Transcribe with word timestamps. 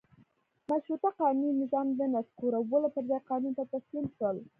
مشروطه 0.69 1.09
قانوني 1.19 1.51
نظام 1.63 1.87
د 1.99 2.01
نسکورولو 2.13 2.87
پر 2.95 3.03
ځای 3.09 3.21
قانون 3.29 3.51
ته 3.57 3.63
تسلیم 3.73 4.05
شول. 4.17 4.37